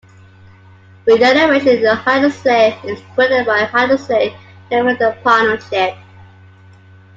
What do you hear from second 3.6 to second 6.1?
Hattersley Neighbourhood Partnership.